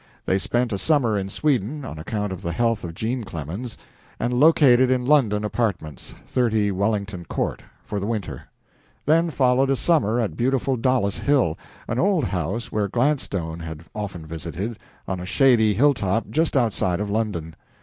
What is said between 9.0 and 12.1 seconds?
Then followed a summer at beautiful Dollis Hill, an